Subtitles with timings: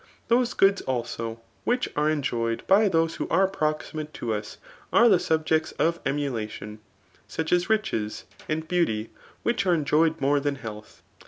[0.29, 4.57] Those goods also which are enjoyed by those who are proximate to us,
[4.91, 6.79] are the subjects of emu btion;
[7.27, 9.11] such as riches and beauty,
[9.43, 11.03] which are enjoyed more than health.